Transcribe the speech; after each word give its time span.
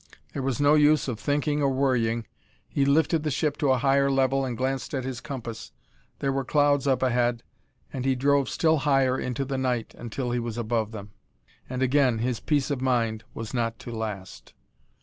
There 0.33 0.41
was 0.41 0.59
no 0.59 0.73
use 0.73 1.07
of 1.07 1.19
thinking 1.19 1.61
or 1.61 1.69
worrying.... 1.69 2.25
He 2.67 2.85
lifted 2.85 3.21
the 3.21 3.29
ship 3.29 3.55
to 3.57 3.69
a 3.69 3.77
higher 3.77 4.09
level 4.09 4.43
and 4.43 4.57
glanced 4.57 4.95
at 4.95 5.03
his 5.03 5.21
compass. 5.21 5.71
There 6.17 6.31
were 6.31 6.43
clouds 6.43 6.87
up 6.87 7.03
ahead, 7.03 7.43
and 7.93 8.03
he 8.03 8.15
drove 8.15 8.49
still 8.49 8.77
higher 8.77 9.19
into 9.19 9.45
the 9.45 9.59
night, 9.59 9.93
until 9.95 10.31
he 10.31 10.39
was 10.39 10.57
above 10.57 10.91
them. 10.91 11.11
And 11.69 11.83
again 11.83 12.17
his 12.17 12.39
peace 12.39 12.71
of 12.71 12.81
mind 12.81 13.25
was 13.35 13.53
not 13.53 13.77
to 13.77 13.91
last. 13.91 14.55